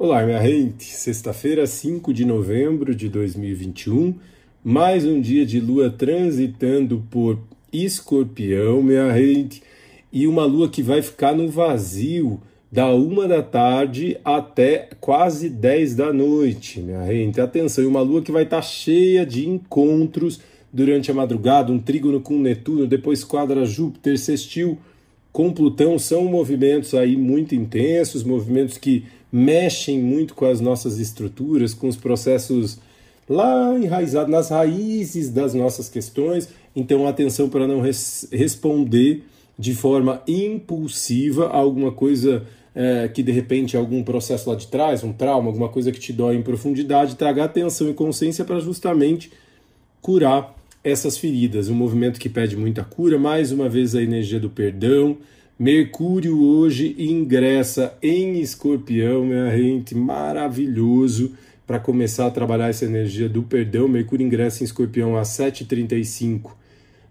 [0.00, 0.84] Olá, minha gente!
[0.84, 4.14] Sexta-feira, 5 de novembro de 2021,
[4.62, 7.36] mais um dia de lua transitando por
[7.72, 9.60] escorpião, minha gente,
[10.12, 12.40] e uma lua que vai ficar no vazio
[12.70, 17.40] da uma da tarde até quase 10 da noite, minha gente.
[17.40, 20.40] Atenção, e uma lua que vai estar cheia de encontros
[20.72, 24.78] durante a madrugada, um trígono com Netuno, depois quadra Júpiter, sextil
[25.32, 31.74] com Plutão, são movimentos aí muito intensos, movimentos que mexem muito com as nossas estruturas,
[31.74, 32.78] com os processos
[33.28, 36.48] lá enraizados nas raízes das nossas questões.
[36.74, 39.24] Então, atenção para não res responder
[39.58, 45.02] de forma impulsiva a alguma coisa é, que de repente algum processo lá de trás,
[45.02, 49.32] um trauma, alguma coisa que te dói em profundidade, traga atenção e consciência para justamente
[50.00, 51.68] curar essas feridas.
[51.68, 55.18] Um movimento que pede muita cura, mais uma vez a energia do perdão,
[55.58, 61.32] Mercúrio hoje ingressa em Escorpião, minha gente, maravilhoso
[61.66, 63.88] para começar a trabalhar essa energia do perdão.
[63.88, 66.52] Mercúrio ingressa em Escorpião às 7h35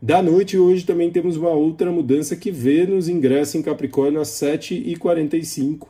[0.00, 0.58] da noite.
[0.58, 5.86] Hoje também temos uma outra mudança que Vênus ingressa em Capricórnio às 7h45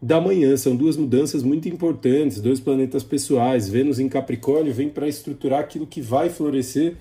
[0.00, 0.56] da manhã.
[0.56, 3.68] São duas mudanças muito importantes, dois planetas pessoais.
[3.68, 6.94] Vênus em Capricórnio vem para estruturar aquilo que vai florescer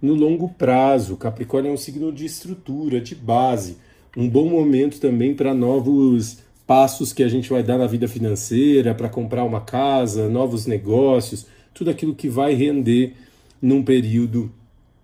[0.00, 1.16] no longo prazo.
[1.16, 3.84] Capricórnio é um signo de estrutura, de base
[4.16, 8.94] um bom momento também para novos passos que a gente vai dar na vida financeira,
[8.94, 13.12] para comprar uma casa, novos negócios, tudo aquilo que vai render
[13.60, 14.50] num período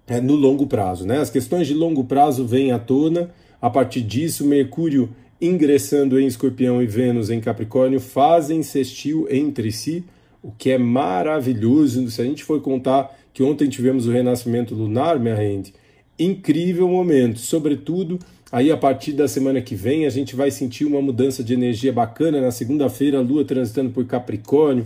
[0.06, 1.06] é, no longo prazo.
[1.06, 1.18] Né?
[1.18, 5.10] As questões de longo prazo vêm à tona, a partir disso, Mercúrio
[5.40, 10.04] ingressando em Escorpião e Vênus em Capricórnio fazem sextil entre si,
[10.42, 12.08] o que é maravilhoso.
[12.10, 15.74] Se a gente for contar que ontem tivemos o renascimento lunar, minha gente,
[16.18, 18.18] incrível momento, sobretudo
[18.52, 21.90] Aí, a partir da semana que vem, a gente vai sentir uma mudança de energia
[21.90, 22.38] bacana.
[22.38, 24.84] Na segunda-feira, a Lua transitando por Capricórnio,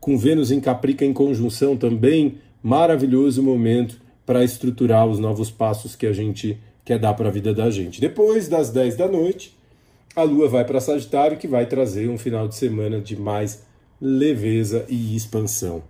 [0.00, 2.36] com Vênus em Caprica em conjunção também.
[2.62, 7.52] Maravilhoso momento para estruturar os novos passos que a gente quer dar para a vida
[7.52, 8.00] da gente.
[8.00, 9.54] Depois das 10 da noite,
[10.16, 13.62] a Lua vai para Sagitário, que vai trazer um final de semana de mais
[14.00, 15.82] leveza e expansão.